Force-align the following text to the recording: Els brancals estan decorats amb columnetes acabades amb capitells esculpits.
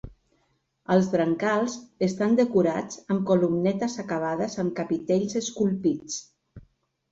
Els 0.95 1.09
brancals 1.15 1.75
estan 2.07 2.33
decorats 2.39 2.99
amb 3.17 3.23
columnetes 3.33 3.99
acabades 4.07 4.59
amb 4.67 4.77
capitells 4.83 5.41
esculpits. 5.45 6.21